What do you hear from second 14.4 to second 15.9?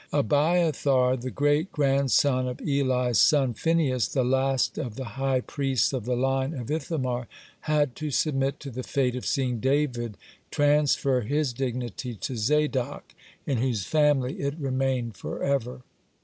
remained forever.